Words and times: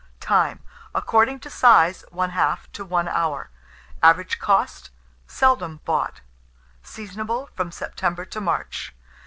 Time. 0.19 0.61
According 0.95 1.41
to 1.41 1.51
size, 1.51 2.03
1/2 2.11 2.71
to 2.71 2.83
1 2.83 3.07
hour. 3.07 3.51
Average 4.01 4.39
cost. 4.39 4.89
Seldom 5.27 5.79
bought. 5.85 6.21
Seasonable 6.81 7.51
from 7.53 7.71
September 7.71 8.25
to 8.25 8.41
March. 8.41 8.95